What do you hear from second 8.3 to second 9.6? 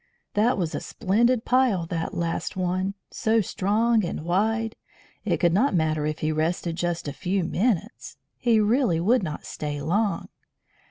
He really would not